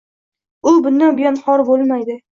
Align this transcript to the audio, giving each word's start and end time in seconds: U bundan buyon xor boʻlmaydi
U 0.71 0.73
bundan 0.87 1.19
buyon 1.21 1.39
xor 1.43 1.65
boʻlmaydi 1.69 2.21